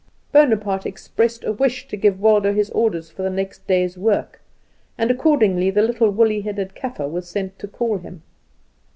[0.31, 4.41] Bonaparte expressed a wish to give Waldo his orders for the next day's work,
[4.97, 8.23] and accordingly the little woolly headed Kaffer was sent to call him.